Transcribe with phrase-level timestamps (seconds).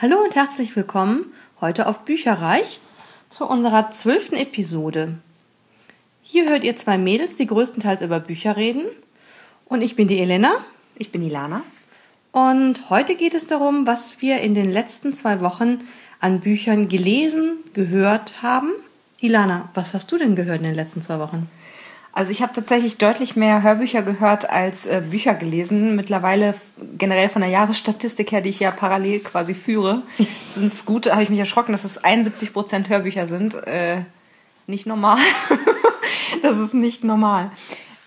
[0.00, 1.24] Hallo und herzlich willkommen
[1.60, 2.78] heute auf Bücherreich
[3.30, 5.14] zu unserer zwölften Episode.
[6.22, 8.84] Hier hört ihr zwei Mädels, die größtenteils über Bücher reden.
[9.64, 10.64] Und ich bin die Elena.
[10.94, 11.64] Ich bin die Lana.
[12.30, 15.80] Und heute geht es darum, was wir in den letzten zwei Wochen
[16.20, 18.70] an Büchern gelesen, gehört haben.
[19.18, 21.50] Ilana, was hast du denn gehört in den letzten zwei Wochen?
[22.12, 25.94] Also ich habe tatsächlich deutlich mehr Hörbücher gehört als äh, Bücher gelesen.
[25.94, 26.54] Mittlerweile
[26.96, 30.02] generell von der Jahresstatistik her, die ich ja parallel quasi führe,
[30.54, 33.54] sind es gut, habe ich mich erschrocken, dass es 71 Prozent Hörbücher sind.
[33.66, 34.02] Äh,
[34.66, 35.18] nicht normal.
[36.42, 37.50] das ist nicht normal.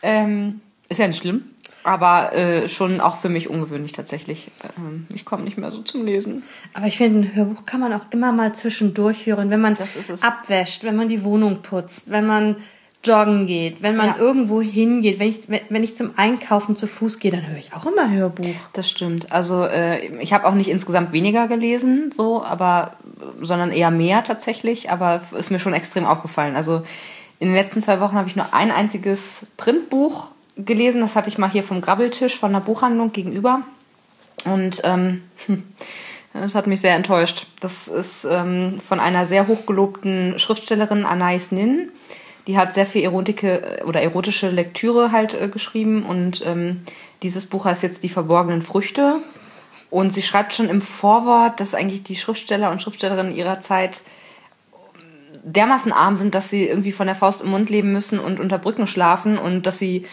[0.01, 1.45] Ähm, ist ja nicht schlimm,
[1.83, 4.51] aber äh, schon auch für mich ungewöhnlich tatsächlich.
[4.77, 6.43] Ähm, ich komme nicht mehr so zum Lesen.
[6.73, 9.77] Aber ich finde, ein Hörbuch kann man auch immer mal zwischendurch hören, wenn man
[10.21, 12.57] abwäscht, wenn man die Wohnung putzt, wenn man
[13.03, 14.15] joggen geht, wenn man ja.
[14.19, 17.85] irgendwo hingeht, wenn ich, wenn ich zum Einkaufen zu Fuß gehe, dann höre ich auch
[17.85, 18.55] immer Hörbuch.
[18.73, 19.31] Das stimmt.
[19.31, 22.93] Also äh, ich habe auch nicht insgesamt weniger gelesen, so, aber
[23.41, 26.55] sondern eher mehr tatsächlich, aber ist mir schon extrem aufgefallen.
[26.55, 26.83] Also
[27.39, 31.01] in den letzten zwei Wochen habe ich nur ein einziges Printbuch gelesen.
[31.01, 33.61] Das hatte ich mal hier vom Grabbeltisch von der Buchhandlung gegenüber.
[34.45, 35.23] Und ähm,
[36.33, 37.47] das hat mich sehr enttäuscht.
[37.59, 41.89] Das ist ähm, von einer sehr hochgelobten Schriftstellerin Anais Nin
[42.47, 46.81] die hat sehr viel erotike oder erotische Lektüre halt äh, geschrieben und ähm,
[47.23, 49.17] dieses Buch heißt jetzt Die verborgenen Früchte.
[49.89, 54.03] Und sie schreibt schon im Vorwort, dass eigentlich die Schriftsteller und Schriftstellerinnen ihrer Zeit
[55.43, 58.57] dermaßen arm sind, dass sie irgendwie von der Faust im Mund leben müssen und unter
[58.57, 60.05] Brücken schlafen und dass sie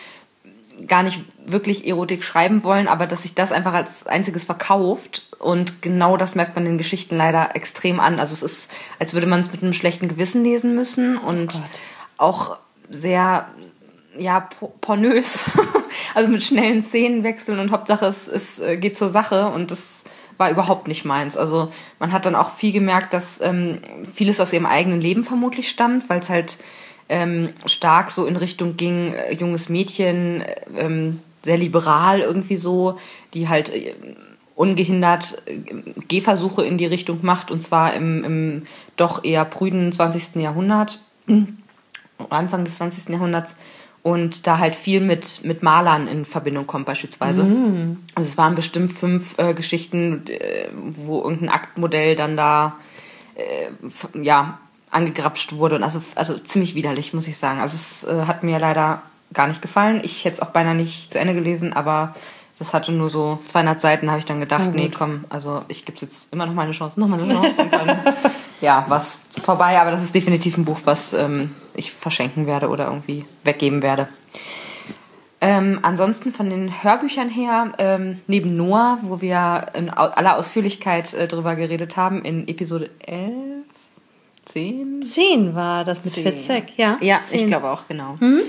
[0.86, 5.28] gar nicht wirklich Erotik schreiben wollen, aber dass sich das einfach als einziges verkauft.
[5.38, 8.20] Und genau das merkt man den Geschichten leider extrem an.
[8.20, 11.62] Also es ist, als würde man es mit einem schlechten Gewissen lesen müssen und oh
[12.18, 12.58] auch
[12.90, 13.48] sehr
[14.18, 14.48] ja
[14.80, 15.44] pornös,
[16.14, 20.04] also mit schnellen Szenenwechseln und Hauptsache es, es äh, geht zur Sache und das
[20.36, 21.36] war überhaupt nicht meins.
[21.36, 23.78] Also man hat dann auch viel gemerkt, dass ähm,
[24.10, 26.58] vieles aus ihrem eigenen Leben vermutlich stammt, weil es halt
[27.08, 32.98] ähm, stark so in Richtung ging, äh, junges Mädchen, äh, ähm, sehr liberal irgendwie so,
[33.34, 33.94] die halt äh,
[34.54, 35.58] ungehindert äh,
[36.08, 38.62] Gehversuche in die Richtung macht und zwar im, im
[38.96, 40.36] doch eher prüden 20.
[40.36, 41.00] Jahrhundert.
[42.30, 43.08] Anfang des 20.
[43.10, 43.54] Jahrhunderts
[44.02, 47.42] und da halt viel mit, mit Malern in Verbindung kommt beispielsweise.
[47.42, 47.98] Mm.
[48.14, 52.76] Also es waren bestimmt fünf äh, Geschichten, äh, wo irgendein Aktmodell dann da
[53.34, 54.58] äh, ja
[54.90, 57.60] angegrapscht wurde und also, also ziemlich widerlich, muss ich sagen.
[57.60, 59.02] Also es äh, hat mir leider
[59.32, 60.00] gar nicht gefallen.
[60.02, 62.14] Ich hätte es auch beinahe nicht zu Ende gelesen, aber
[62.58, 65.98] das hatte nur so 200 Seiten, habe ich dann gedacht, nee, komm, also ich gebe
[66.00, 67.68] jetzt immer noch meine Chance, noch mal eine Chance.
[67.70, 67.98] Dann,
[68.60, 72.86] ja, was vorbei, aber das ist definitiv ein Buch, was ähm, ich verschenken werde oder
[72.86, 74.08] irgendwie weggeben werde.
[75.40, 81.28] Ähm, ansonsten von den Hörbüchern her, ähm, neben Noah, wo wir in aller Ausführlichkeit äh,
[81.28, 83.32] drüber geredet haben, in Episode 11,
[84.46, 85.02] 10?
[85.02, 86.24] 10 war das mit 10.
[86.24, 86.98] Fitzek, ja.
[87.00, 87.40] Ja, 10.
[87.40, 88.16] ich glaube auch, genau.
[88.18, 88.40] Mhm.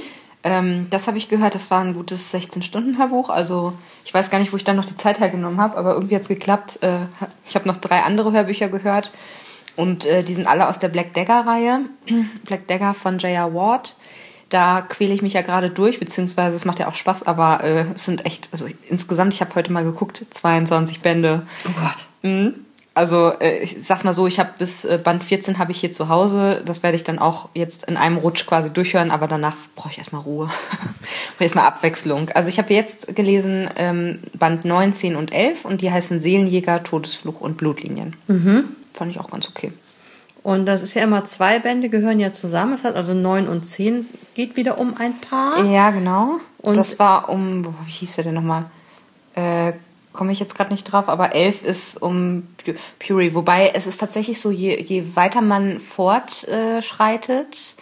[0.43, 3.29] Ähm, das habe ich gehört, das war ein gutes 16-Stunden-Hörbuch.
[3.29, 3.73] Also
[4.03, 6.23] ich weiß gar nicht, wo ich dann noch die Zeit hergenommen habe, aber irgendwie hat
[6.23, 6.79] es geklappt.
[6.81, 7.01] Äh,
[7.47, 9.11] ich habe noch drei andere Hörbücher gehört
[9.79, 11.85] und äh, die sind alle aus der Black Dagger-Reihe.
[12.45, 13.53] Black Dagger von J.R.
[13.53, 13.95] Ward.
[14.49, 17.85] Da quäle ich mich ja gerade durch, beziehungsweise es macht ja auch Spaß, aber äh,
[17.93, 21.43] es sind echt, also insgesamt, ich habe heute mal geguckt, 22 Bände.
[21.65, 22.07] Oh Gott.
[22.23, 22.65] Mhm.
[22.95, 25.93] Also äh, ich sag's mal so, ich habe bis äh, Band 14 habe ich hier
[25.93, 26.61] zu Hause.
[26.65, 29.99] Das werde ich dann auch jetzt in einem Rutsch quasi durchhören, aber danach brauche ich
[29.99, 30.47] erstmal Ruhe.
[31.35, 32.29] brauche erstmal Abwechslung.
[32.31, 36.83] Also ich habe jetzt gelesen ähm, Band 9, 10 und 11 und die heißen Seelenjäger,
[36.83, 38.17] Todesfluch und Blutlinien.
[38.27, 38.75] Mhm.
[38.99, 39.71] Fand ich auch ganz okay.
[40.43, 42.73] Und das ist ja immer zwei Bände, gehören ja zusammen.
[42.73, 45.63] Das heißt also neun und zehn geht wieder um ein Paar.
[45.63, 46.41] Ja, genau.
[46.57, 48.65] Und das war um, wie hieß der denn nochmal?
[49.35, 49.71] Äh,
[50.11, 52.47] Komme ich jetzt gerade nicht drauf, aber elf ist um
[52.99, 53.35] Puri.
[53.35, 57.77] Wobei es ist tatsächlich so, je, je weiter man fortschreitet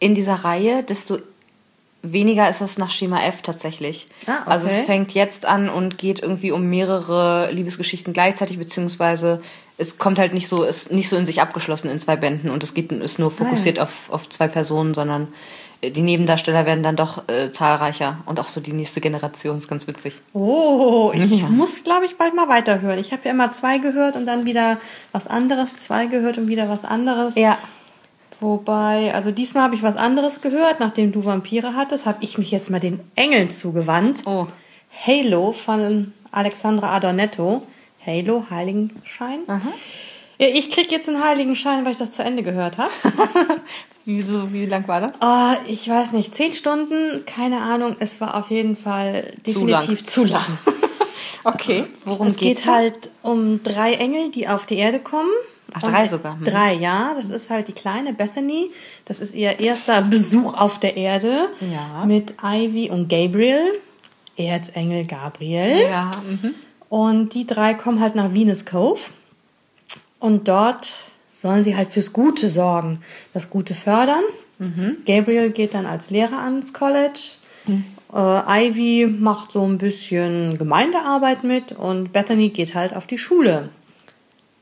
[0.00, 1.18] in dieser Reihe, desto
[2.02, 4.08] weniger ist das nach Schema F tatsächlich.
[4.26, 4.50] Ah, okay.
[4.50, 9.40] Also es fängt jetzt an und geht irgendwie um mehrere Liebesgeschichten gleichzeitig, beziehungsweise
[9.78, 12.62] es kommt halt nicht so, ist nicht so in sich abgeschlossen in zwei Bänden und
[12.62, 13.84] es geht, ist nur fokussiert ah, ja.
[13.84, 15.28] auf, auf zwei Personen, sondern
[15.80, 19.68] äh, die Nebendarsteller werden dann doch äh, zahlreicher und auch so die nächste Generation ist
[19.68, 20.14] ganz witzig.
[20.32, 21.48] Oh, ich ja.
[21.48, 22.98] muss, glaube ich, bald mal weiterhören.
[22.98, 24.78] Ich habe ja immer zwei gehört und dann wieder
[25.12, 27.34] was anderes, zwei gehört und wieder was anderes.
[27.36, 27.58] Ja.
[28.40, 32.50] Wobei, also diesmal habe ich was anderes gehört, nachdem du Vampire hattest, habe ich mich
[32.50, 34.22] jetzt mal den Engeln zugewandt.
[34.26, 34.48] Oh.
[35.06, 37.62] Halo von Alexandra Adornetto.
[38.04, 39.40] Halo, Heiligenschein.
[39.46, 39.60] Aha.
[40.38, 42.90] Ja, ich krieg jetzt einen Heiligenschein, weil ich das zu Ende gehört habe.
[44.04, 45.12] Wieso, wie lang war das?
[45.20, 47.94] Oh, ich weiß nicht, zehn Stunden, keine Ahnung.
[48.00, 50.42] Es war auf jeden Fall definitiv zu lang.
[50.42, 50.78] Zu lang.
[51.44, 52.58] Okay, worum es geht?
[52.58, 55.30] Es geht halt um drei Engel, die auf die Erde kommen.
[55.72, 56.36] Ach, drei sogar.
[56.36, 56.44] Hm.
[56.44, 57.14] Drei, ja.
[57.16, 58.70] Das ist halt die kleine Bethany.
[59.06, 61.48] Das ist ihr erster Besuch auf der Erde.
[61.60, 62.04] Ja.
[62.04, 63.80] Mit Ivy und Gabriel.
[64.36, 65.88] Erzengel Gabriel.
[65.90, 66.12] Ja.
[66.28, 66.54] Mhm.
[66.92, 69.00] Und die drei kommen halt nach Venus Cove.
[70.18, 70.92] Und dort
[71.32, 73.00] sollen sie halt fürs Gute sorgen,
[73.32, 74.22] das Gute fördern.
[74.58, 74.98] Mhm.
[75.06, 77.38] Gabriel geht dann als Lehrer ans College.
[77.66, 77.84] Mhm.
[78.12, 83.70] Äh, Ivy macht so ein bisschen Gemeindearbeit mit und Bethany geht halt auf die Schule.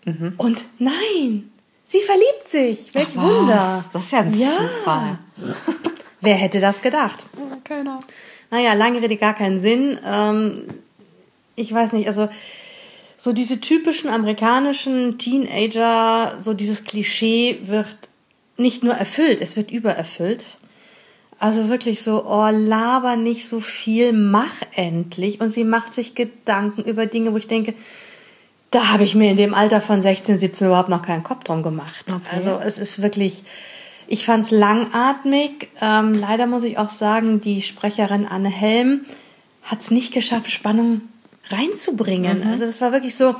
[0.04, 0.34] Mhm.
[0.36, 1.50] Und nein,
[1.84, 2.94] sie verliebt sich.
[2.94, 3.84] Welch Ach, Wunder.
[3.92, 4.50] Das ist ja ein ja.
[4.50, 5.18] Zufall.
[6.20, 7.26] Wer hätte das gedacht?
[7.64, 7.98] Keiner.
[8.52, 9.98] Naja, lange Rede, gar keinen Sinn.
[10.06, 10.62] Ähm,
[11.56, 12.28] ich weiß nicht, also
[13.16, 17.86] so diese typischen amerikanischen Teenager, so dieses Klischee wird
[18.56, 20.56] nicht nur erfüllt, es wird übererfüllt.
[21.38, 25.40] Also wirklich so, oh, laber nicht so viel, mach endlich.
[25.40, 27.74] Und sie macht sich Gedanken über Dinge, wo ich denke,
[28.70, 31.62] da habe ich mir in dem Alter von 16, 17 überhaupt noch keinen Kopf drum
[31.62, 32.04] gemacht.
[32.08, 32.20] Okay.
[32.30, 33.42] Also es ist wirklich,
[34.06, 35.68] ich fand es langatmig.
[35.80, 39.02] Ähm, leider muss ich auch sagen, die Sprecherin Anne Helm
[39.62, 41.02] hat es nicht geschafft, Spannung
[41.52, 42.40] reinzubringen.
[42.40, 42.46] Mhm.
[42.50, 43.34] Also das war wirklich so,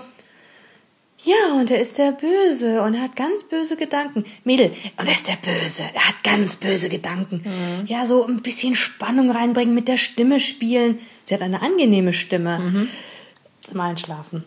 [1.23, 4.25] ja, und er ist der Böse und er hat ganz böse Gedanken.
[4.45, 7.43] Mädel, und er ist der Böse, er hat ganz böse Gedanken.
[7.45, 7.87] Mhm.
[7.87, 10.99] Ja, so ein bisschen Spannung reinbringen, mit der Stimme spielen.
[11.27, 12.59] Sie hat eine angenehme Stimme.
[12.59, 12.89] Mhm.
[13.61, 14.45] Zum Einschlafen.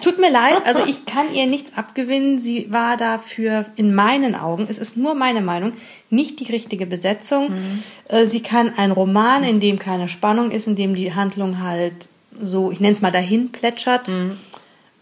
[0.00, 2.40] Tut mir leid, also ich kann ihr nichts abgewinnen.
[2.40, 5.72] Sie war dafür in meinen Augen, es ist nur meine Meinung,
[6.10, 7.50] nicht die richtige Besetzung.
[7.50, 7.82] Mhm.
[8.08, 12.08] Äh, sie kann ein Roman, in dem keine Spannung ist, in dem die Handlung halt
[12.40, 14.08] so, ich nenne es mal dahin plätschert.
[14.08, 14.38] Mhm.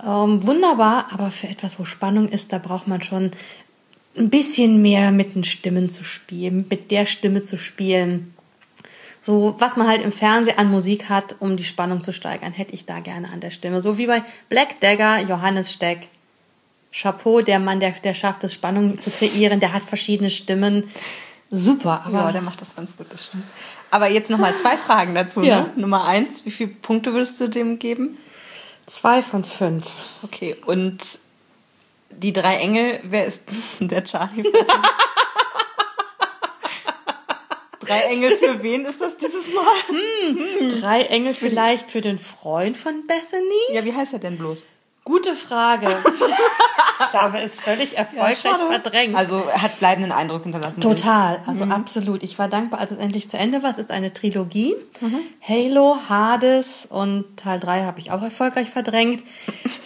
[0.04, 3.30] Ähm, wunderbar, aber für etwas, wo Spannung ist, da braucht man schon
[4.16, 8.31] ein bisschen mehr mit den Stimmen zu spielen, mit der Stimme zu spielen
[9.22, 12.74] so was man halt im Fernsehen an Musik hat, um die Spannung zu steigern, hätte
[12.74, 13.80] ich da gerne an der Stimme.
[13.80, 16.08] So wie bei Black Dagger, Johannes Steck.
[16.92, 20.90] Chapeau, der Mann, der, der schafft es, Spannung zu kreieren, der hat verschiedene Stimmen.
[21.50, 22.18] Super, aber.
[22.18, 23.44] Ja, der macht das ganz gut, das stimmt.
[23.90, 25.42] Aber jetzt nochmal zwei Fragen dazu.
[25.42, 25.62] Ja.
[25.62, 25.72] Ne?
[25.76, 28.18] Nummer eins, wie viele Punkte würdest du dem geben?
[28.86, 29.86] Zwei von fünf.
[30.22, 31.18] Okay, und
[32.10, 33.44] die drei Engel, wer ist
[33.80, 34.44] der Charlie?
[37.86, 39.64] Drei Engel für wen ist das dieses Mal?
[39.88, 40.68] Hm.
[40.80, 43.74] Drei Engel vielleicht für den Freund von Bethany?
[43.74, 44.64] Ja, wie heißt er denn bloß?
[45.04, 45.88] Gute Frage.
[45.88, 49.16] ich habe es völlig erfolgreich ja, verdrängt.
[49.16, 50.80] Also er hat bleibenden Eindruck hinterlassen.
[50.80, 51.72] Total, also mhm.
[51.72, 52.22] absolut.
[52.22, 53.70] Ich war dankbar, als es endlich zu Ende war.
[53.70, 54.76] Es ist eine Trilogie.
[55.00, 55.18] Mhm.
[55.42, 59.24] Halo, Hades und Teil 3 habe ich auch erfolgreich verdrängt.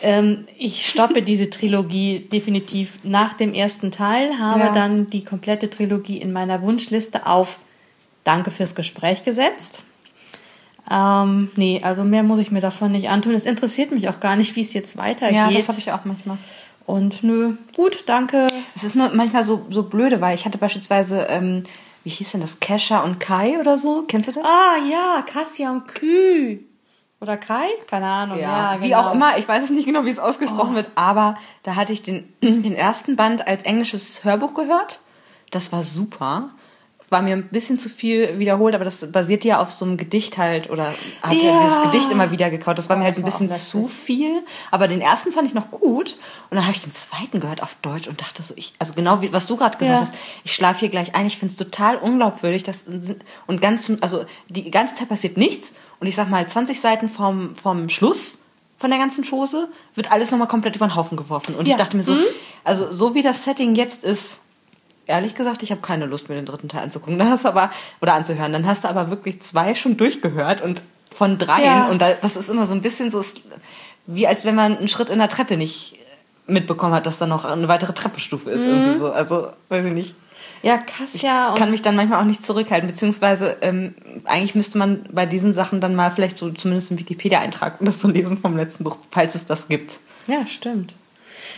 [0.03, 4.73] ähm, ich stoppe diese Trilogie definitiv nach dem ersten Teil, habe ja.
[4.73, 7.59] dann die komplette Trilogie in meiner Wunschliste auf
[8.27, 9.85] Danke fürs Gespräch gesetzt.
[10.91, 13.35] Ähm, nee, also mehr muss ich mir davon nicht antun.
[13.35, 15.37] Es interessiert mich auch gar nicht, wie es jetzt weitergeht.
[15.37, 16.37] Ja, das habe ich auch manchmal.
[16.87, 18.49] Und nö, gut, danke.
[18.75, 21.63] Es ist nur manchmal so, so blöde, weil ich hatte beispielsweise, ähm,
[22.03, 24.03] wie hieß denn das, Kesha und Kai oder so?
[24.09, 24.45] Kennst du das?
[24.45, 26.59] Ah ja, Kassia und Kü.
[27.21, 27.69] Oder Kai?
[27.89, 28.39] Keine Ahnung.
[28.41, 28.87] Ja, ja genau.
[28.87, 29.39] wie auch immer.
[29.39, 30.77] Ich weiß es nicht genau, wie es ausgesprochen oh.
[30.77, 34.99] wird, aber da hatte ich den, den ersten Band als englisches Hörbuch gehört.
[35.53, 36.51] Das war super
[37.09, 40.39] war mir ein bisschen zu viel wiederholt, aber das basiert ja auf so einem Gedicht
[40.39, 40.93] halt oder
[41.23, 42.79] hat ja, ja dieses Gedicht immer wieder gekaut.
[42.79, 44.43] Das war mir halt ein bisschen zu viel,
[44.73, 46.19] aber den ersten fand ich noch gut
[46.51, 49.23] und dann habe ich den zweiten gehört auf Deutsch und dachte so, ich also genau
[49.23, 50.01] wie was du gerade gesagt ja.
[50.01, 50.15] hast,
[50.45, 51.27] ich schlafe hier gleich ein.
[51.27, 52.85] Ich finde es total unglaubwürdig, dass
[53.47, 57.55] und ganz also die ganze Zeit passiert nichts und ich sag mal 20 Seiten vom
[57.55, 58.39] vom Schluss
[58.79, 61.75] von der ganzen Chose wird alles nochmal komplett über den Haufen geworfen und ja.
[61.75, 62.25] ich dachte mir so, mhm.
[62.65, 64.41] also so wie das Setting jetzt ist
[65.07, 67.19] ehrlich gesagt, ich habe keine Lust, mir den dritten Teil anzugucken.
[67.19, 67.71] Dann hast du aber,
[68.01, 68.53] oder anzuhören.
[68.53, 70.83] Dann hast du aber wirklich zwei schon durchgehört und
[71.15, 71.65] von dreien.
[71.65, 71.87] Ja.
[71.89, 73.25] Und da, das ist immer so ein bisschen so,
[74.07, 75.97] wie als wenn man einen Schritt in der Treppe nicht
[76.47, 78.67] mitbekommen hat, dass da noch eine weitere Treppenstufe ist.
[78.67, 78.73] Mhm.
[78.73, 79.13] Irgendwie so.
[79.13, 80.15] Also, weiß ich nicht.
[80.63, 81.51] Ja, Kassia.
[81.53, 83.95] Ich kann mich dann manchmal auch nicht zurückhalten, beziehungsweise ähm,
[84.25, 88.09] eigentlich müsste man bei diesen Sachen dann mal vielleicht so zumindest einen Wikipedia-Eintrag oder so
[88.09, 89.99] lesen vom letzten Buch, falls es das gibt.
[90.27, 90.95] Ja, stimmt.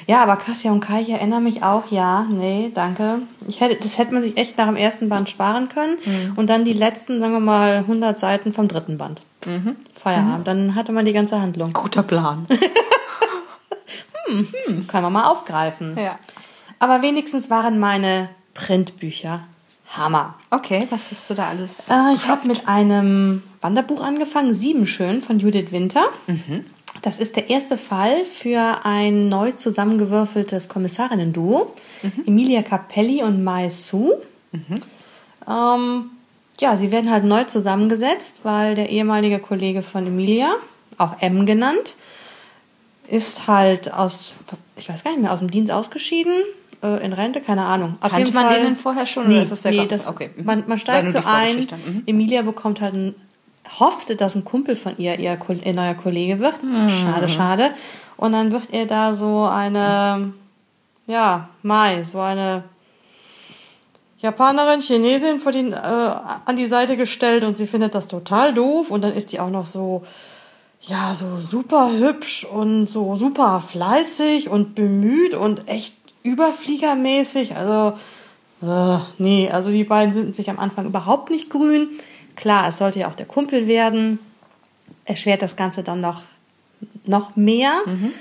[0.07, 3.21] Ja, aber Kassia und Kai, ich erinnere mich auch, ja, nee, danke.
[3.47, 5.97] Ich hätte, das hätte man sich echt nach dem ersten Band sparen können.
[6.04, 6.33] Mhm.
[6.37, 9.21] Und dann die letzten, sagen wir mal, 100 Seiten vom dritten Band.
[9.47, 9.76] Mhm.
[9.95, 10.40] Feierabend.
[10.40, 10.45] Mhm.
[10.45, 11.73] Dann hatte man die ganze Handlung.
[11.73, 12.47] Guter Plan.
[14.26, 15.97] hm, hm, kann man mal aufgreifen.
[15.97, 16.16] Ja.
[16.78, 19.42] Aber wenigstens waren meine Printbücher
[19.97, 20.35] Hammer.
[20.50, 21.88] Okay, was hast du da alles?
[21.88, 26.04] Äh, ich habe mit einem Wanderbuch angefangen, Sieben schön von Judith Winter.
[26.26, 26.66] Mhm.
[27.02, 31.75] Das ist der erste Fall für ein neu zusammengewürfeltes Kommissarinnen-Duo.
[32.02, 32.25] Mhm.
[32.26, 34.14] Emilia Capelli und Mai Su.
[34.52, 34.83] Mhm.
[35.49, 36.11] Ähm,
[36.61, 40.55] ja, sie werden halt neu zusammengesetzt, weil der ehemalige Kollege von Emilia,
[40.97, 41.95] auch M genannt.
[43.07, 44.33] Ist halt aus,
[44.76, 46.35] ich weiß gar nicht mehr, aus dem Dienst ausgeschieden,
[46.83, 47.97] äh, in Rente, keine Ahnung.
[48.00, 49.28] Auf Kannte jeden man Fall, den vorher schon?
[49.28, 50.31] Nee, oder ist das der nee das, okay.
[50.37, 50.45] Mhm.
[50.45, 51.61] man, man steigt so ein.
[51.87, 52.02] Mhm.
[52.07, 53.14] Emilia bekommt halt ein,
[53.78, 56.62] hoffte, dass ein Kumpel von ihr ihr, ihr neuer Kollege wird.
[56.62, 56.90] Mhm.
[56.90, 57.70] Schade, schade.
[58.16, 60.32] Und dann wird ihr da so eine,
[61.06, 62.64] ja, Mai, so eine
[64.20, 68.90] Japanerin, Chinesin vor den, äh, an die Seite gestellt und sie findet das total doof
[68.90, 70.02] und dann ist die auch noch so,
[70.80, 77.56] ja, so super hübsch und so super fleißig und bemüht und echt überfliegermäßig.
[77.56, 77.96] Also,
[78.62, 81.90] äh, nee, also die beiden sind sich am Anfang überhaupt nicht grün.
[82.38, 84.21] Klar, es sollte ja auch der Kumpel werden.
[85.04, 86.23] Erschwert das Ganze dann noch,
[87.04, 87.73] noch mehr.
[87.85, 88.12] Mhm.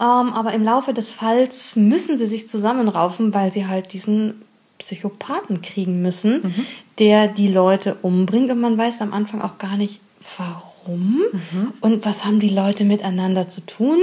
[0.00, 4.42] Ähm, aber im Laufe des Falls müssen sie sich zusammenraufen, weil sie halt diesen
[4.78, 6.66] Psychopathen kriegen müssen, mhm.
[6.98, 8.50] der die Leute umbringt.
[8.50, 10.00] Und man weiß am Anfang auch gar nicht,
[10.36, 11.72] warum mhm.
[11.80, 13.98] und was haben die Leute miteinander zu tun.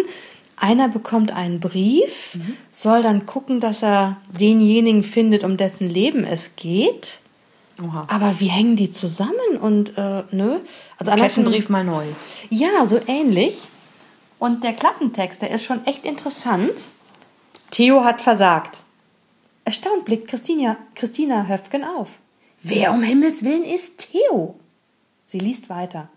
[0.56, 2.54] Einer bekommt einen Brief, mhm.
[2.72, 7.20] soll dann gucken, dass er denjenigen findet, um dessen Leben es geht.
[7.82, 8.06] Oha.
[8.08, 10.60] Aber wie hängen die zusammen und äh, nö?
[10.98, 12.06] Also Kettenbrief mal neu.
[12.50, 13.68] Ja, so ähnlich.
[14.38, 16.74] Und der Klappentext, der ist schon echt interessant.
[17.72, 18.82] Theo hat versagt.
[19.66, 22.20] Erstaunt blickt Christina, Christina Höfgen auf.
[22.62, 24.60] Wer um Himmels Willen ist Theo?
[25.26, 26.10] Sie liest weiter.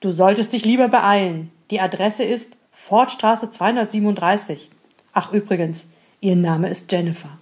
[0.00, 1.50] Du solltest dich lieber beeilen.
[1.70, 4.70] Die Adresse ist Fortstraße 237.
[5.12, 5.86] Ach übrigens,
[6.20, 7.39] ihr Name ist Jennifer.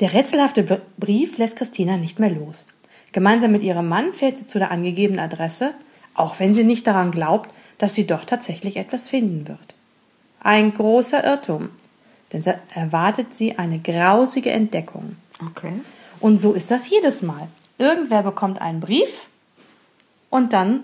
[0.00, 2.66] Der rätselhafte Brief lässt Christina nicht mehr los.
[3.12, 5.74] Gemeinsam mit ihrem Mann fährt sie zu der angegebenen Adresse,
[6.14, 9.74] auch wenn sie nicht daran glaubt, dass sie doch tatsächlich etwas finden wird.
[10.40, 11.70] Ein großer Irrtum,
[12.32, 15.16] denn erwartet sie eine grausige Entdeckung.
[15.50, 15.72] Okay.
[16.20, 17.48] Und so ist das jedes Mal.
[17.78, 19.28] Irgendwer bekommt einen Brief
[20.30, 20.80] und dann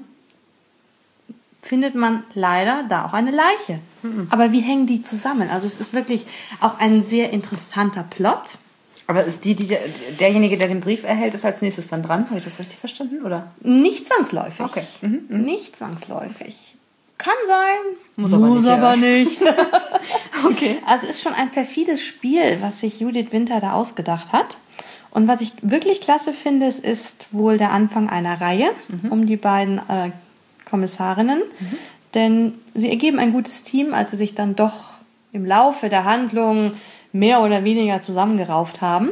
[1.61, 3.81] findet man leider da auch eine Leiche.
[4.03, 4.29] Mhm.
[4.31, 5.49] Aber wie hängen die zusammen?
[5.51, 6.27] Also es ist wirklich
[6.61, 8.59] auch ein sehr interessanter Plot.
[9.07, 9.77] Aber ist die, die
[10.19, 12.27] derjenige, der den Brief erhält, ist als nächstes dann dran?
[12.27, 13.25] Habe ich das richtig verstanden?
[13.25, 13.51] Oder?
[13.61, 14.65] Nicht zwangsläufig.
[14.65, 14.83] Okay.
[15.03, 15.25] Mhm.
[15.29, 15.45] Mhm.
[15.45, 16.77] Nicht zwangsläufig.
[17.19, 19.41] Kann sein, muss, muss aber nicht.
[19.47, 20.63] Aber nicht.
[20.63, 20.79] okay.
[20.87, 24.59] Also es ist schon ein perfides Spiel, was sich Judith Winter da ausgedacht hat.
[25.11, 29.13] Und was ich wirklich klasse finde, es ist wohl der Anfang einer Reihe mhm.
[29.13, 30.11] um die beiden äh,
[30.65, 31.39] Kommissarinnen.
[31.39, 31.79] Mhm.
[32.15, 34.99] Denn sie ergeben ein gutes Team, als sie sich dann doch
[35.33, 36.73] im Laufe der Handlung
[37.15, 39.11] mehr oder weniger zusammengerauft haben.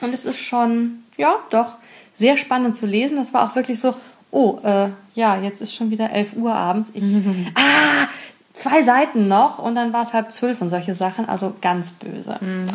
[0.00, 1.76] Und es ist schon, ja, doch
[2.12, 3.16] sehr spannend zu lesen.
[3.16, 3.94] Das war auch wirklich so,
[4.32, 6.90] oh, äh, ja, jetzt ist schon wieder 11 Uhr abends.
[6.92, 7.04] Ich.
[7.54, 8.08] Ah,
[8.54, 11.28] zwei Seiten noch und dann war es halb zwölf und solche Sachen.
[11.28, 12.38] Also ganz böse.
[12.40, 12.66] Mhm.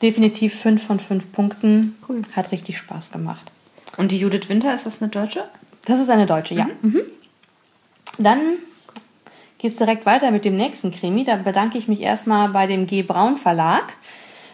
[0.00, 1.96] Definitiv fünf von fünf Punkten.
[2.08, 2.22] Cool.
[2.34, 3.52] Hat richtig Spaß gemacht.
[3.98, 5.44] Und die Judith Winter, ist das eine Deutsche?
[5.84, 6.64] Das ist eine Deutsche, ja.
[6.64, 6.90] Mhm.
[6.90, 7.00] mhm.
[8.18, 8.40] Dann
[9.60, 11.24] geht es direkt weiter mit dem nächsten Krimi.
[11.24, 13.02] Da bedanke ich mich erstmal bei dem G.
[13.02, 13.94] Braun Verlag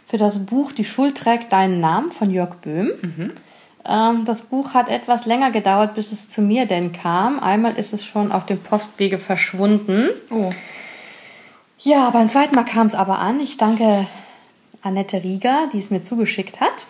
[0.04, 2.92] für das Buch Die Schuld trägt deinen Namen von Jörg Böhm.
[3.02, 3.28] Mhm.
[3.88, 7.38] Ähm, das Buch hat etwas länger gedauert, bis es zu mir denn kam.
[7.38, 10.08] Einmal ist es schon auf dem Postwege verschwunden.
[10.30, 10.50] Oh.
[11.78, 13.38] Ja, beim zweiten Mal kam es aber an.
[13.40, 14.06] Ich danke
[14.82, 16.86] Annette Rieger, die es mir zugeschickt hat.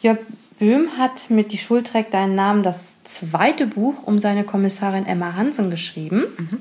[0.00, 0.18] Jörg
[0.58, 5.34] Böhm hat mit Die Schuld trägt deinen Namen das zweite Buch um seine Kommissarin Emma
[5.34, 6.24] Hansen geschrieben.
[6.36, 6.60] Mhm.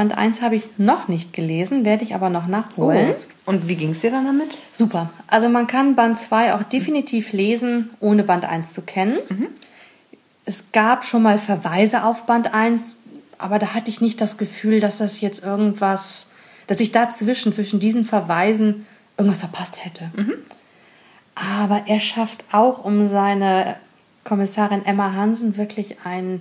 [0.00, 3.10] Band 1 habe ich noch nicht gelesen, werde ich aber noch nachholen.
[3.10, 3.50] Oh.
[3.50, 4.48] Und wie ging es dir dann damit?
[4.72, 5.10] Super.
[5.26, 9.18] Also man kann Band 2 auch definitiv lesen, ohne Band 1 zu kennen.
[9.28, 9.48] Mhm.
[10.46, 12.96] Es gab schon mal Verweise auf Band 1,
[13.36, 16.28] aber da hatte ich nicht das Gefühl, dass das jetzt irgendwas,
[16.66, 18.86] dass ich dazwischen, zwischen diesen Verweisen
[19.18, 20.10] irgendwas verpasst hätte.
[20.16, 20.32] Mhm.
[21.34, 23.76] Aber er schafft auch um seine
[24.24, 26.40] Kommissarin Emma Hansen wirklich ein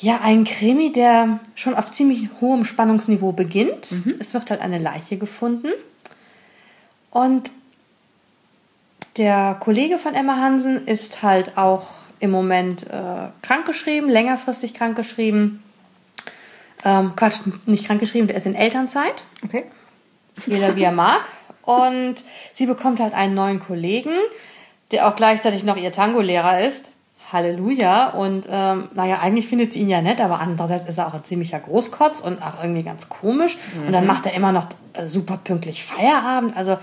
[0.00, 3.92] ja, ein Krimi, der schon auf ziemlich hohem Spannungsniveau beginnt.
[3.92, 4.16] Mhm.
[4.18, 5.68] Es wird halt eine Leiche gefunden.
[7.10, 7.50] Und
[9.16, 11.86] der Kollege von Emma Hansen ist halt auch
[12.18, 15.62] im Moment äh, krankgeschrieben, längerfristig krankgeschrieben.
[16.84, 19.24] Ähm, Quatsch, nicht krankgeschrieben, der ist in Elternzeit.
[19.44, 19.64] Okay.
[20.46, 21.20] Jeder wie er mag.
[21.62, 24.12] Und sie bekommt halt einen neuen Kollegen,
[24.92, 26.86] der auch gleichzeitig noch ihr Tango-Lehrer ist.
[27.32, 28.10] Halleluja.
[28.10, 31.24] Und ähm, naja, eigentlich findet sie ihn ja nett, aber andererseits ist er auch ein
[31.24, 33.56] ziemlicher Großkotz und auch irgendwie ganz komisch.
[33.76, 33.86] Mhm.
[33.86, 34.08] Und dann mhm.
[34.08, 36.56] macht er immer noch äh, super pünktlich Feierabend.
[36.56, 36.78] Also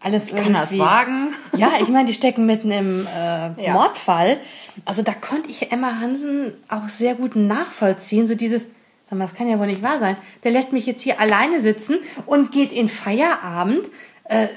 [0.00, 0.44] alles irgendwie.
[0.44, 1.34] Kann das wagen?
[1.56, 3.72] Ja, ich meine, die stecken mitten im äh, ja.
[3.72, 4.38] Mordfall.
[4.84, 8.26] Also da konnte ich Emma Hansen auch sehr gut nachvollziehen.
[8.26, 8.66] So dieses,
[9.08, 10.16] sag mal, das kann ja wohl nicht wahr sein.
[10.44, 13.90] Der lässt mich jetzt hier alleine sitzen und geht in Feierabend
[14.28, 14.48] äh,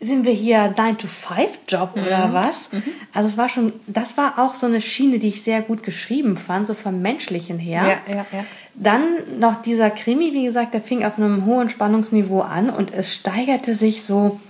[0.00, 2.02] sind wir hier 9-to-5-Job mhm.
[2.02, 2.72] oder was?
[2.72, 2.82] Mhm.
[3.12, 6.36] Also es war schon, das war auch so eine Schiene, die ich sehr gut geschrieben
[6.36, 8.00] fand, so vom Menschlichen her.
[8.06, 8.44] Ja, ja, ja.
[8.74, 9.02] Dann
[9.38, 13.74] noch dieser Krimi, wie gesagt, der fing auf einem hohen Spannungsniveau an und es steigerte
[13.74, 14.40] sich so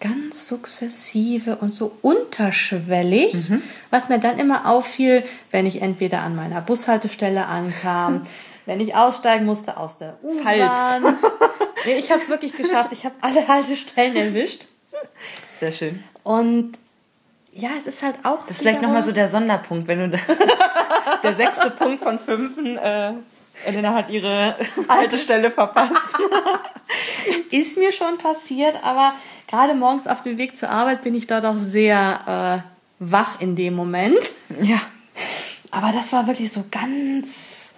[0.00, 3.62] ganz sukzessive und so unterschwellig, mhm.
[3.90, 8.22] was mir dann immer auffiel, wenn ich entweder an meiner Bushaltestelle ankam,
[8.66, 11.16] wenn ich aussteigen musste aus der U-Bahn.
[11.86, 12.92] Ich habe es wirklich geschafft.
[12.92, 14.66] Ich habe alle Haltestellen erwischt.
[15.58, 16.02] Sehr schön.
[16.22, 16.78] Und
[17.52, 18.40] ja, es ist halt auch.
[18.42, 20.18] Das ist vielleicht nochmal so der Sonderpunkt, wenn du da,
[21.22, 22.76] der sechste Punkt von fünfen.
[22.76, 23.14] Äh
[23.64, 24.56] Elena hat ihre
[24.88, 25.92] Haltestelle verpasst.
[27.50, 29.12] Ist mir schon passiert, aber
[29.48, 33.56] gerade morgens auf dem Weg zur Arbeit bin ich da doch sehr äh, wach in
[33.56, 34.18] dem Moment.
[34.62, 34.80] Ja.
[35.70, 37.74] Aber das war wirklich so ganz,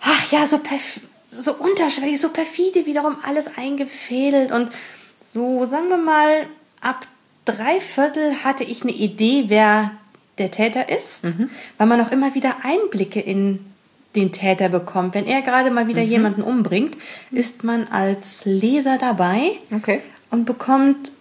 [0.00, 1.00] ach ja, so, perf
[1.34, 4.70] so unterschwellig, so perfide wiederum alles eingefädelt und
[5.22, 6.46] so, sagen wir mal,
[6.80, 7.06] ab
[7.44, 9.92] drei Viertel hatte ich eine Idee, wer
[10.38, 11.50] der Täter ist, mhm.
[11.78, 13.60] weil man auch immer wieder Einblicke in
[14.14, 15.14] den Täter bekommt.
[15.14, 16.10] Wenn er gerade mal wieder mhm.
[16.10, 16.96] jemanden umbringt,
[17.30, 20.00] ist man als Leser dabei okay.
[20.30, 21.12] und bekommt,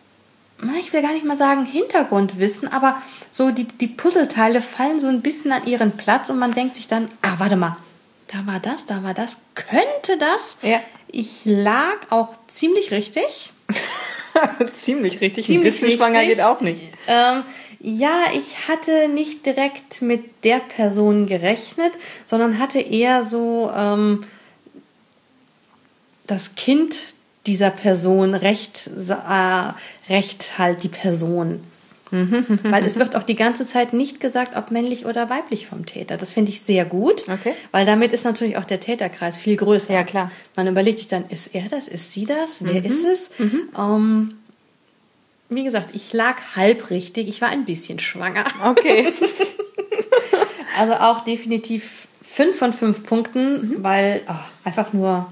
[0.80, 5.22] ich will gar nicht mal sagen Hintergrundwissen, aber so die, die Puzzleteile fallen so ein
[5.22, 7.78] bisschen an ihren Platz und man denkt sich dann, ah, warte mal,
[8.32, 10.58] da war das, da war das, könnte das?
[10.62, 10.82] Ja.
[11.08, 13.52] Ich lag auch ziemlich richtig.
[14.74, 16.00] ziemlich richtig, ziemlich ein bisschen richtig.
[16.00, 16.82] schwanger geht auch nicht.
[17.08, 17.44] Ähm,
[17.80, 21.94] ja, ich hatte nicht direkt mit der Person gerechnet,
[22.26, 24.24] sondern hatte eher so ähm,
[26.28, 27.00] das Kind
[27.48, 31.62] dieser Person recht, äh, recht halt die Person.
[32.64, 36.18] weil es wird auch die ganze Zeit nicht gesagt, ob männlich oder weiblich vom Täter.
[36.18, 37.54] Das finde ich sehr gut, okay.
[37.72, 39.94] weil damit ist natürlich auch der Täterkreis viel größer.
[39.94, 40.32] Ja, klar.
[40.56, 42.86] Man überlegt sich dann, ist er das, ist sie das, wer mhm.
[42.86, 43.32] ist es?
[43.40, 43.70] Mhm.
[43.78, 44.34] Ähm,
[45.50, 47.28] wie gesagt, ich lag halb richtig.
[47.28, 48.46] Ich war ein bisschen schwanger.
[48.64, 49.14] Okay.
[50.78, 53.84] also auch definitiv fünf von fünf Punkten, mhm.
[53.84, 55.32] weil oh, einfach nur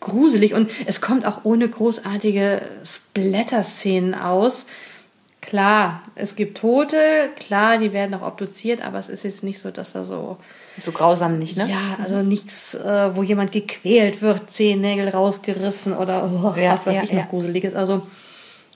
[0.00, 4.66] gruselig und es kommt auch ohne großartige Splatter-Szenen aus.
[5.48, 6.98] Klar, es gibt Tote,
[7.36, 10.36] klar, die werden auch obduziert, aber es ist jetzt nicht so, dass da so.
[10.84, 11.66] So grausam nicht, ne?
[11.66, 16.96] Ja, also nichts, äh, wo jemand gequält wird, Zehennägel rausgerissen oder oh, ja, was weiß
[16.96, 17.74] ja, ich noch Gruseliges.
[17.74, 18.06] Also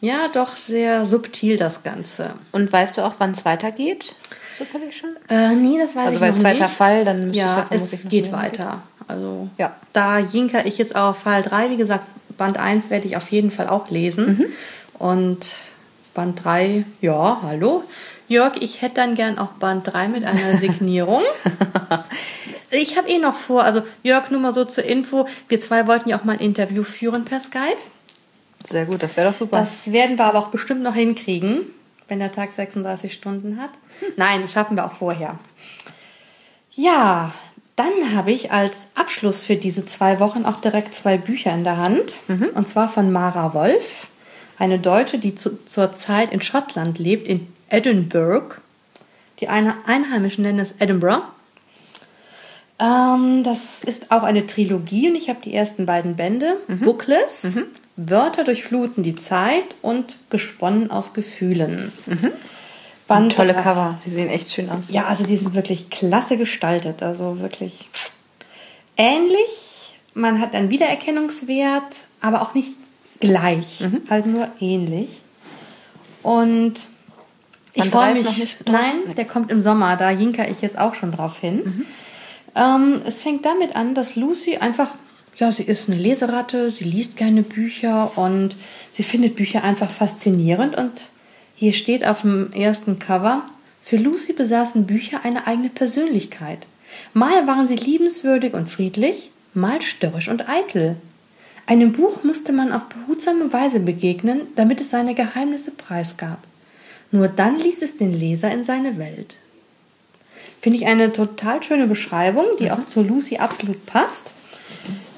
[0.00, 2.30] ja, doch sehr subtil das Ganze.
[2.52, 4.14] Und weißt du auch, wann es weitergeht?
[4.56, 5.10] Zufällig schon?
[5.28, 6.32] Äh, nee, das weiß also ich nicht.
[6.32, 8.80] Also bei zweiter Fall, dann müsste ja, es ja es geht weiter.
[9.08, 9.76] Also ja.
[9.92, 11.68] da jinker ich jetzt auf Fall 3.
[11.68, 12.06] Wie gesagt,
[12.38, 14.38] Band 1 werde ich auf jeden Fall auch lesen.
[14.38, 14.46] Mhm.
[14.98, 15.54] Und
[16.14, 17.84] Band 3, ja, hallo.
[18.28, 21.22] Jörg, ich hätte dann gern auch Band 3 mit einer Signierung.
[22.70, 26.08] ich habe eh noch vor, also Jörg, nur mal so zur Info, wir zwei wollten
[26.08, 27.78] ja auch mal ein Interview führen per Skype.
[28.68, 29.58] Sehr gut, das wäre doch super.
[29.60, 31.62] Das werden wir aber auch bestimmt noch hinkriegen,
[32.08, 33.70] wenn der Tag 36 Stunden hat.
[34.16, 35.38] Nein, das schaffen wir auch vorher.
[36.70, 37.32] Ja,
[37.76, 41.78] dann habe ich als Abschluss für diese zwei Wochen auch direkt zwei Bücher in der
[41.78, 42.18] Hand.
[42.28, 42.50] Mhm.
[42.54, 44.08] Und zwar von Mara Wolf,
[44.58, 48.56] eine Deutsche, die zu, zurzeit in Schottland lebt, in Edinburgh.
[49.40, 51.24] Die eine Einheimischen nennen es Edinburgh.
[52.78, 56.56] Ähm, das ist auch eine Trilogie und ich habe die ersten beiden Bände.
[56.68, 56.80] Mhm.
[56.80, 57.64] Bookless, mhm.
[57.96, 61.92] Wörter durchfluten die Zeit und gesponnen aus Gefühlen.
[62.06, 62.32] Mhm.
[63.06, 64.90] Band tolle Cover, die sehen echt schön aus.
[64.90, 67.88] Ja, also die sind wirklich klasse gestaltet, also wirklich
[68.96, 69.98] ähnlich.
[70.14, 72.72] Man hat einen Wiedererkennungswert, aber auch nicht
[73.22, 74.02] gleich, mhm.
[74.10, 75.22] halt nur ähnlich.
[76.22, 76.86] Und
[77.72, 78.24] ich freue mich.
[78.24, 81.62] Noch nicht nein, der kommt im Sommer, da jinker ich jetzt auch schon drauf hin.
[81.64, 81.86] Mhm.
[82.54, 84.88] Ähm, es fängt damit an, dass Lucy einfach
[85.36, 88.56] ja, sie ist eine Leseratte, sie liest gerne Bücher und
[88.90, 90.76] sie findet Bücher einfach faszinierend.
[90.76, 91.06] Und
[91.54, 93.44] hier steht auf dem ersten Cover,
[93.80, 96.66] für Lucy besaßen Bücher eine eigene Persönlichkeit.
[97.14, 100.96] Mal waren sie liebenswürdig und friedlich, mal störrisch und eitel.
[101.66, 106.38] Einem Buch musste man auf behutsame Weise begegnen, damit es seine Geheimnisse preisgab.
[107.10, 109.38] Nur dann ließ es den Leser in seine Welt.
[110.60, 114.32] Finde ich eine total schöne Beschreibung, die auch zu Lucy absolut passt.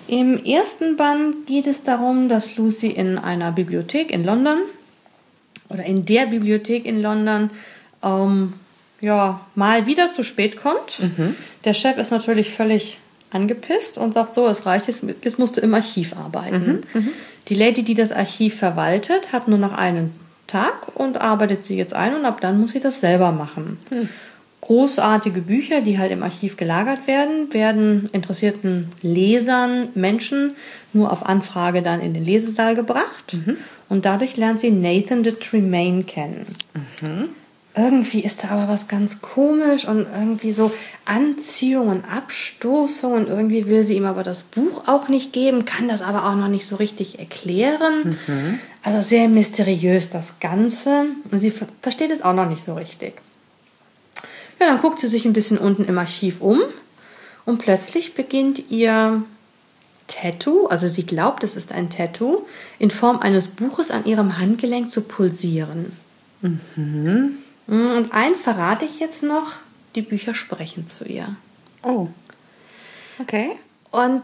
[0.06, 4.58] Im ersten Band geht es darum, dass Lucy in einer Bibliothek in London
[5.68, 7.50] oder in der Bibliothek in London
[8.02, 8.54] ähm,
[9.00, 11.00] ja, mal wieder zu spät kommt.
[11.00, 11.36] Mhm.
[11.64, 12.98] Der Chef ist natürlich völlig
[13.30, 16.84] angepisst und sagt so, es reicht, jetzt, jetzt musst du im Archiv arbeiten.
[16.92, 17.00] Mhm.
[17.00, 17.08] Mhm.
[17.48, 20.14] Die Lady, die das Archiv verwaltet, hat nur noch einen
[20.46, 23.78] Tag und arbeitet sie jetzt ein und ab dann muss sie das selber machen.
[23.90, 24.08] Mhm
[24.64, 30.54] großartige Bücher, die halt im Archiv gelagert werden, werden interessierten Lesern, Menschen
[30.94, 33.34] nur auf Anfrage dann in den Lesesaal gebracht.
[33.34, 33.58] Mhm.
[33.90, 36.46] Und dadurch lernt sie Nathan de Tremaine kennen.
[37.02, 37.28] Mhm.
[37.76, 40.70] Irgendwie ist da aber was ganz komisch und irgendwie so
[41.04, 45.88] Anziehung und Abstoßung und irgendwie will sie ihm aber das Buch auch nicht geben, kann
[45.88, 48.16] das aber auch noch nicht so richtig erklären.
[48.26, 48.60] Mhm.
[48.82, 53.14] Also sehr mysteriös das Ganze und sie versteht es auch noch nicht so richtig.
[54.60, 56.60] Ja, dann guckt sie sich ein bisschen unten im Archiv um
[57.44, 59.24] und plötzlich beginnt ihr
[60.06, 62.46] Tattoo, also sie glaubt, es ist ein Tattoo,
[62.78, 65.96] in Form eines Buches an ihrem Handgelenk zu pulsieren.
[66.40, 67.38] Mhm.
[67.66, 69.52] Und eins verrate ich jetzt noch,
[69.94, 71.36] die Bücher sprechen zu ihr.
[71.82, 72.08] Oh.
[73.18, 73.52] Okay.
[73.90, 74.22] Und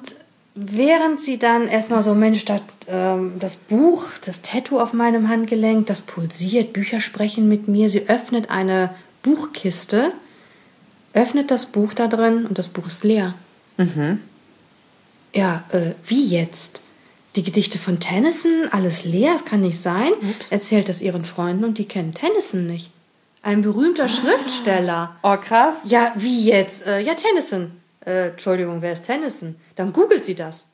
[0.54, 5.86] während sie dann erstmal so, Mensch, das, ähm, das Buch, das Tattoo auf meinem Handgelenk,
[5.86, 10.12] das pulsiert, Bücher sprechen mit mir, sie öffnet eine Buchkiste,
[11.12, 13.34] öffnet das Buch da drin und das Buch ist leer.
[13.76, 14.20] Mhm.
[15.32, 16.82] Ja, äh, wie jetzt?
[17.36, 20.10] Die Gedichte von Tennyson, alles leer, kann nicht sein.
[20.20, 20.50] Ups.
[20.50, 22.90] Erzählt das ihren Freunden und die kennen Tennyson nicht.
[23.42, 24.08] Ein berühmter ah.
[24.08, 25.16] Schriftsteller.
[25.22, 25.78] Oh, krass.
[25.84, 26.86] Ja, wie jetzt?
[26.86, 27.72] Äh, ja, Tennyson.
[28.04, 29.56] Äh, Entschuldigung, wer ist Tennyson?
[29.76, 30.64] Dann googelt sie das.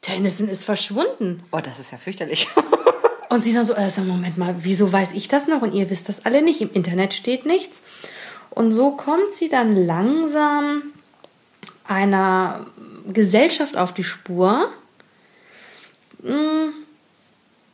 [0.00, 1.42] Tennyson ist verschwunden.
[1.52, 2.48] Oh, das ist ja fürchterlich.
[3.28, 6.08] und sie dann so, äh, Moment mal, wieso weiß ich das noch und ihr wisst
[6.08, 6.60] das alle nicht?
[6.60, 7.82] Im Internet steht nichts.
[8.50, 10.82] Und so kommt sie dann langsam
[11.84, 12.66] einer
[13.06, 14.68] Gesellschaft auf die Spur,
[16.22, 16.59] hm,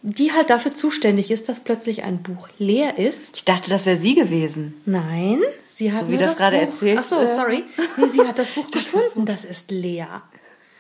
[0.09, 3.39] die halt dafür zuständig ist, dass plötzlich ein Buch leer ist.
[3.39, 4.81] Ich dachte, das wäre sie gewesen.
[4.87, 6.99] Nein, sie hat so wie das, das gerade Buch, erzählt.
[7.01, 7.27] Ach so, äh.
[7.27, 7.65] sorry.
[7.97, 10.23] Nee, sie hat das Buch gefunden, das ist leer.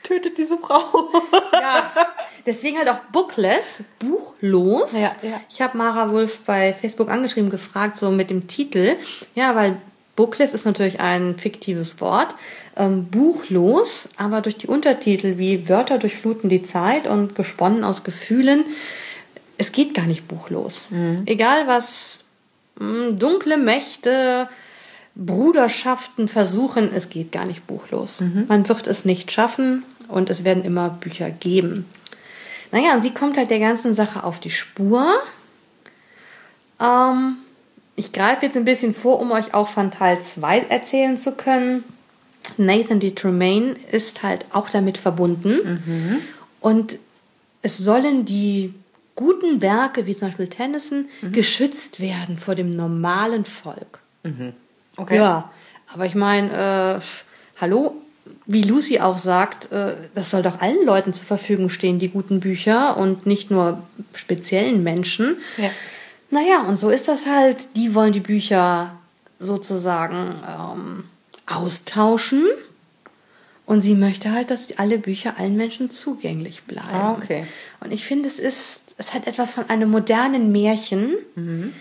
[0.05, 1.11] Tötet diese Frau.
[1.53, 1.91] ja,
[2.47, 4.93] deswegen halt auch bookless, buchlos.
[4.93, 5.41] Ja, ja.
[5.51, 8.95] Ich habe Mara Wolf bei Facebook angeschrieben, gefragt, so mit dem Titel.
[9.35, 9.77] Ja, weil
[10.15, 12.37] bookless ist natürlich ein fiktives Wort
[12.77, 18.65] ähm, buchlos, aber durch die Untertitel wie Wörter durchfluten die Zeit und gesponnen aus Gefühlen,
[19.59, 20.87] es geht gar nicht buchlos.
[20.91, 21.23] Mhm.
[21.27, 22.21] Egal was
[22.79, 24.49] hm, dunkle Mächte,
[25.15, 28.21] Bruderschaften versuchen, es geht gar nicht buchlos.
[28.21, 28.45] Mhm.
[28.49, 31.87] Man wird es nicht schaffen und es werden immer Bücher geben.
[32.71, 35.07] Naja, und sie kommt halt der ganzen Sache auf die Spur.
[36.81, 37.37] Ähm,
[37.95, 41.83] ich greife jetzt ein bisschen vor, um euch auch von Teil 2 erzählen zu können.
[42.59, 43.13] Nathan D.
[43.13, 45.81] Tremaine ist halt auch damit verbunden.
[45.87, 46.19] Mhm.
[46.61, 46.99] Und
[47.63, 48.75] es sollen die
[49.17, 51.33] guten Werke, wie zum Beispiel Tennyson, mhm.
[51.33, 53.99] geschützt werden vor dem normalen Volk.
[54.23, 54.53] Mhm.
[54.97, 55.17] Okay.
[55.17, 55.51] Ja,
[55.93, 57.97] aber ich meine, äh, hallo,
[58.47, 62.41] wie Lucy auch sagt, äh, das soll doch allen Leuten zur Verfügung stehen, die guten
[62.41, 63.83] Bücher und nicht nur
[64.15, 65.37] speziellen Menschen.
[65.57, 65.71] Ja.
[66.31, 67.77] Naja, und so ist das halt.
[67.77, 68.97] Die wollen die Bücher
[69.39, 71.05] sozusagen ähm,
[71.47, 72.45] austauschen.
[73.67, 76.89] Und sie möchte halt, dass alle Bücher allen Menschen zugänglich bleiben.
[76.93, 77.45] Ah, okay.
[77.81, 81.17] Und ich finde, es ist, es hat etwas von einem modernen Märchen.
[81.35, 81.73] Mhm.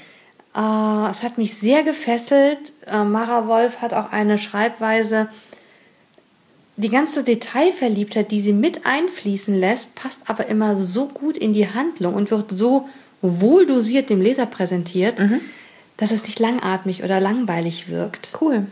[0.55, 2.73] Äh, es hat mich sehr gefesselt.
[2.87, 5.29] Äh, Mara Wolf hat auch eine Schreibweise,
[6.77, 11.69] die ganze Detailverliebtheit, die sie mit einfließen lässt, passt aber immer so gut in die
[11.69, 12.89] Handlung und wird so
[13.21, 15.39] wohl dosiert dem Leser präsentiert, mhm.
[15.97, 18.33] dass es nicht langatmig oder langweilig wirkt.
[18.41, 18.67] Cool.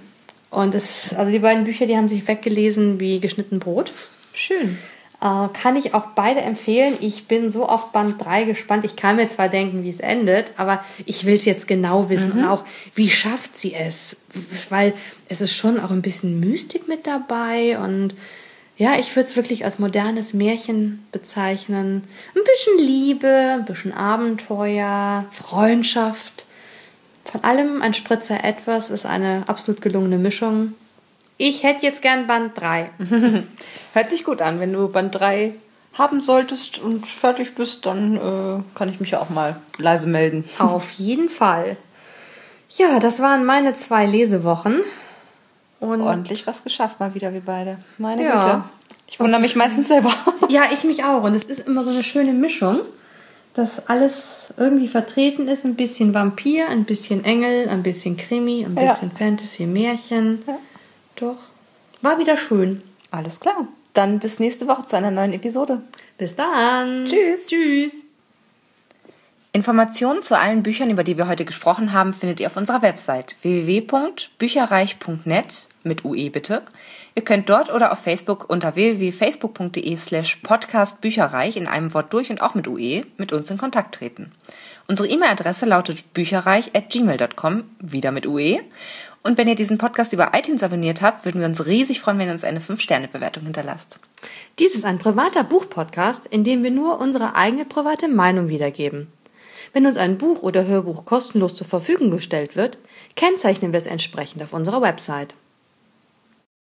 [0.54, 3.92] Und es, also die beiden Bücher, die haben sich weggelesen wie geschnitten Brot.
[4.34, 4.78] Schön.
[5.20, 6.96] Äh, kann ich auch beide empfehlen.
[7.00, 8.86] Ich bin so auf Band 3 gespannt.
[8.86, 12.34] Ich kann mir zwar denken, wie es endet, aber ich will es jetzt genau wissen.
[12.34, 12.40] Mhm.
[12.40, 14.18] Und auch, wie schafft sie es?
[14.70, 14.94] Weil
[15.28, 17.80] es ist schon auch ein bisschen Mystik mit dabei.
[17.80, 18.14] Und
[18.78, 22.04] ja, ich würde es wirklich als modernes Märchen bezeichnen.
[22.36, 26.46] Ein bisschen Liebe, ein bisschen Abenteuer, Freundschaft.
[27.34, 30.76] Von allem ein Spritzer etwas ist eine absolut gelungene Mischung.
[31.40, 32.92] Ich hätte jetzt gern Band 3.
[33.94, 34.60] Hört sich gut an.
[34.60, 35.56] Wenn du Band 3
[35.94, 40.48] haben solltest und fertig bist, dann äh, kann ich mich ja auch mal leise melden.
[40.60, 41.76] Auf jeden Fall.
[42.70, 44.82] Ja, das waren meine zwei Lesewochen.
[45.80, 47.80] Und Ordentlich was geschafft, mal wieder wie beide.
[47.98, 48.44] Meine ja.
[48.44, 48.64] Güte.
[49.08, 50.14] Ich wundere mich meistens selber.
[50.50, 51.24] Ja, ich mich auch.
[51.24, 52.82] Und es ist immer so eine schöne Mischung
[53.54, 55.66] dass alles irgendwie vertreten ist.
[55.66, 59.18] Ein bisschen Vampir, ein bisschen Engel, ein bisschen Krimi, ein bisschen ja.
[59.18, 60.44] Fantasy, Märchen.
[60.48, 60.58] Ja.
[61.16, 61.38] Doch,
[62.02, 62.82] war wieder schön.
[63.12, 63.68] Alles klar.
[63.94, 65.82] Dann bis nächste Woche zu einer neuen Episode.
[66.18, 67.06] Bis dann.
[67.06, 67.46] Tschüss.
[67.48, 68.04] Tschüss.
[69.52, 73.36] Informationen zu allen Büchern, über die wir heute gesprochen haben, findet ihr auf unserer Website
[73.44, 76.64] www.bücherreich.net mit UE bitte
[77.16, 82.42] Ihr könnt dort oder auf Facebook unter www.facebook.de slash podcastbücherreich in einem Wort durch und
[82.42, 84.32] auch mit UE mit uns in Kontakt treten.
[84.88, 88.60] Unsere E-Mail-Adresse lautet bücherreich at gmail.com, wieder mit UE.
[89.22, 92.28] Und wenn ihr diesen Podcast über iTunes abonniert habt, würden wir uns riesig freuen, wenn
[92.28, 94.00] ihr uns eine 5-Sterne-Bewertung hinterlasst.
[94.60, 99.08] Dies ist ein privater Buchpodcast, in dem wir nur unsere eigene private Meinung wiedergeben.
[99.72, 102.78] Wenn uns ein Buch oder Hörbuch kostenlos zur Verfügung gestellt wird,
[103.16, 105.36] kennzeichnen wir es entsprechend auf unserer Website.